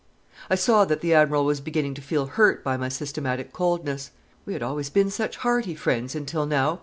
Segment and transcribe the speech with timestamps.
[0.49, 4.09] I saw that the Admiral was beginning to feel hurt by my systematic coldness.
[4.47, 6.79] 'We had always been such hearty friends until now.